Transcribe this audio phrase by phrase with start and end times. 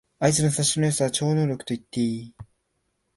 [0.17, 2.33] あいつの察しの良さは超能力と言っていい